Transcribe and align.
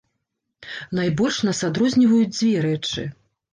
Найбольш 0.99 1.37
нас 1.49 1.61
адрозніваюць 1.69 2.33
дзве 2.37 2.53
рэчы. 2.67 3.09